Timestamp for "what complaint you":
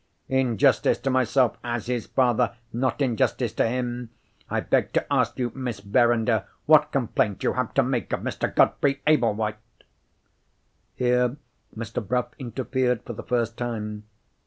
6.65-7.53